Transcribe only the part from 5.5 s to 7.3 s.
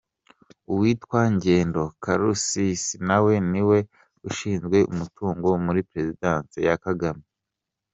muri Presidence ya Kagame.